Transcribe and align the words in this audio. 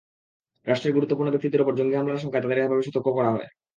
রাষ্ট্রের 0.67 0.95
গুরুত্বপূর্ণ 0.95 1.29
ব্যক্তিদের 1.31 1.63
ওপর 1.63 1.77
জঙ্গি 1.79 1.95
হামলার 1.97 2.19
আশঙ্কায় 2.19 2.43
তাঁদের 2.43 2.59
এভাবে 2.59 2.85
সতর্ক 2.87 3.07
করা 3.17 3.29
হয়। 3.33 3.47